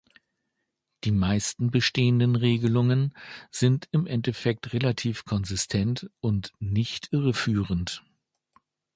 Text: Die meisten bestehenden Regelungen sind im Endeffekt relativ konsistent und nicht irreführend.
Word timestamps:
Die 1.03 1.11
meisten 1.11 1.69
bestehenden 1.69 2.35
Regelungen 2.35 3.13
sind 3.51 3.87
im 3.91 4.07
Endeffekt 4.07 4.73
relativ 4.73 5.25
konsistent 5.25 6.09
und 6.21 6.53
nicht 6.57 7.13
irreführend. 7.13 8.01